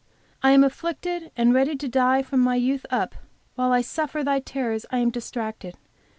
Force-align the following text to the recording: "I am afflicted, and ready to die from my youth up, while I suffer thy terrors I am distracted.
"I 0.41 0.49
am 0.53 0.63
afflicted, 0.63 1.29
and 1.37 1.53
ready 1.53 1.75
to 1.75 1.87
die 1.87 2.23
from 2.23 2.39
my 2.39 2.55
youth 2.55 2.87
up, 2.89 3.13
while 3.53 3.71
I 3.71 3.81
suffer 3.81 4.23
thy 4.23 4.39
terrors 4.39 4.83
I 4.89 4.97
am 4.97 5.11
distracted. 5.11 5.75